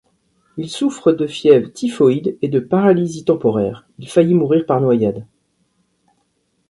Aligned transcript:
Il 0.57 0.67
souffre 0.67 1.11
de 1.11 1.27
fièvre 1.27 1.71
typhoïde 1.71 2.35
et 2.41 2.47
de 2.47 2.59
paralysie 2.59 3.23
temporaire, 3.23 3.87
il 3.99 4.07
faillit 4.09 4.33
mourir 4.33 4.65
par 4.65 4.81
noyade. 4.81 5.27